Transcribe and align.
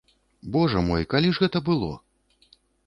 Божа 0.55 0.81
мой, 0.89 1.05
калі 1.13 1.29
ж 1.39 1.47
гэта 1.47 1.57
было! 1.69 1.93